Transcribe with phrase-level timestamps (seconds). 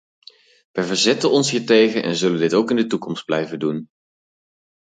[0.71, 3.89] Wij verzetten ons hiertegen en zullen dit ook in de toekomst blijven doen.